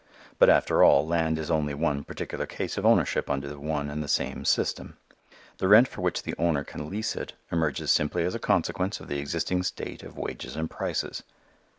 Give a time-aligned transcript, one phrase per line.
[0.39, 4.01] But after all, land is only one particular case of ownership under the one and
[4.03, 4.97] the same system.
[5.59, 9.09] The rent for which the owner can lease it, emerges simply as a consequence of
[9.09, 11.21] the existing state of wages and prices.